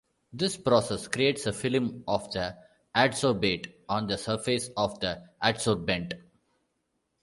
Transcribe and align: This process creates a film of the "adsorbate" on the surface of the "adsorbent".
This 0.33 0.57
process 0.57 1.07
creates 1.07 1.45
a 1.45 1.53
film 1.53 2.03
of 2.07 2.31
the 2.31 2.57
"adsorbate" 2.95 3.71
on 3.87 4.07
the 4.07 4.17
surface 4.17 4.71
of 4.75 4.99
the 4.99 5.29
"adsorbent". 5.43 6.19